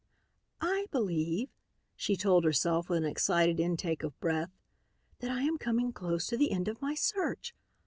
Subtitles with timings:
[0.59, 1.49] "I believe,"
[1.95, 4.49] she told herself with an excited intake of breath,
[5.19, 7.53] "that I am coming close to the end of my search.